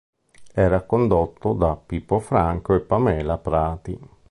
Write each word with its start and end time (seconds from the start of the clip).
Era 0.55 0.81
condotto 0.81 1.53
da 1.53 1.75
Pippo 1.75 2.17
Franco 2.17 2.73
e 2.73 2.79
Pamela 2.79 3.37
Prati. 3.37 3.99